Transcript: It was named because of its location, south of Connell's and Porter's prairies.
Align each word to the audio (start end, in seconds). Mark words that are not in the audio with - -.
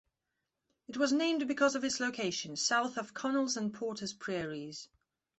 It 0.87 0.97
was 0.97 1.13
named 1.13 1.47
because 1.47 1.75
of 1.75 1.83
its 1.83 1.99
location, 1.99 2.55
south 2.55 2.97
of 2.97 3.13
Connell's 3.13 3.55
and 3.55 3.71
Porter's 3.71 4.13
prairies. 4.13 4.89